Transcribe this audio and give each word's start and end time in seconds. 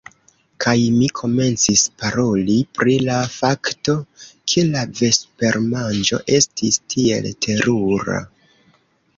Kaj 0.63 0.71
mi 0.93 1.09
komencis 1.19 1.83
paroli 2.03 2.55
pri 2.79 2.95
la 3.09 3.17
fakto, 3.33 3.95
ke 4.53 4.63
la 4.71 4.83
vespermanĝo 5.01 6.23
estis 6.39 6.83
tiel 6.95 7.29
terura. 7.49 8.19